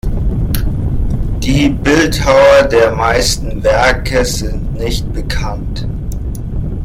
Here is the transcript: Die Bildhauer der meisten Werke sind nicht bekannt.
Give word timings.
Die 1.43 1.69
Bildhauer 1.69 2.63
der 2.63 2.91
meisten 2.95 3.61
Werke 3.63 4.25
sind 4.25 4.73
nicht 4.73 5.13
bekannt. 5.13 5.87